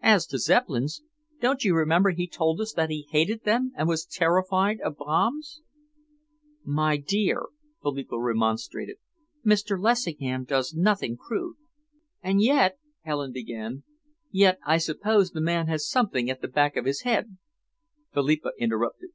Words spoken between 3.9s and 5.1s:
terrified of